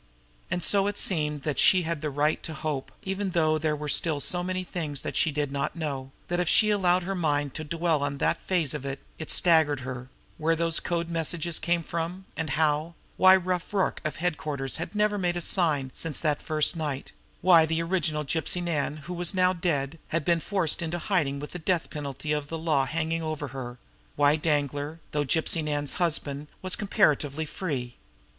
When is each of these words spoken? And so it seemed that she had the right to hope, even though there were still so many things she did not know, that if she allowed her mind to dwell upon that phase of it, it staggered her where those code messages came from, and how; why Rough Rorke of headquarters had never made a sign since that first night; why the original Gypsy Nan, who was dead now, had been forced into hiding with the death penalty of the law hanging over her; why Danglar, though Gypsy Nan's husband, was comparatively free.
And 0.49 0.63
so 0.63 0.87
it 0.87 0.97
seemed 0.97 1.43
that 1.43 1.59
she 1.59 1.83
had 1.83 2.01
the 2.01 2.09
right 2.09 2.41
to 2.41 2.55
hope, 2.55 2.91
even 3.03 3.29
though 3.37 3.59
there 3.59 3.75
were 3.75 3.87
still 3.87 4.19
so 4.19 4.41
many 4.41 4.63
things 4.63 5.03
she 5.13 5.29
did 5.31 5.51
not 5.51 5.75
know, 5.75 6.09
that 6.27 6.39
if 6.39 6.49
she 6.49 6.71
allowed 6.71 7.03
her 7.03 7.13
mind 7.13 7.53
to 7.53 7.63
dwell 7.63 7.97
upon 7.97 8.17
that 8.17 8.41
phase 8.41 8.73
of 8.73 8.83
it, 8.83 8.99
it 9.19 9.29
staggered 9.29 9.81
her 9.81 10.09
where 10.39 10.55
those 10.55 10.79
code 10.79 11.07
messages 11.07 11.59
came 11.59 11.83
from, 11.83 12.25
and 12.35 12.49
how; 12.57 12.95
why 13.15 13.35
Rough 13.35 13.71
Rorke 13.75 14.01
of 14.03 14.15
headquarters 14.15 14.77
had 14.77 14.95
never 14.95 15.19
made 15.19 15.37
a 15.37 15.39
sign 15.39 15.91
since 15.93 16.19
that 16.19 16.41
first 16.41 16.75
night; 16.75 17.11
why 17.41 17.67
the 17.67 17.83
original 17.83 18.25
Gypsy 18.25 18.59
Nan, 18.63 18.97
who 19.05 19.13
was 19.13 19.33
dead 19.33 19.63
now, 19.93 19.99
had 20.07 20.25
been 20.25 20.39
forced 20.39 20.81
into 20.81 20.97
hiding 20.97 21.39
with 21.39 21.51
the 21.51 21.59
death 21.59 21.91
penalty 21.91 22.31
of 22.31 22.47
the 22.47 22.57
law 22.57 22.85
hanging 22.87 23.21
over 23.21 23.49
her; 23.49 23.77
why 24.15 24.35
Danglar, 24.35 24.99
though 25.11 25.25
Gypsy 25.25 25.63
Nan's 25.63 25.93
husband, 26.01 26.47
was 26.63 26.75
comparatively 26.75 27.45
free. 27.45 27.97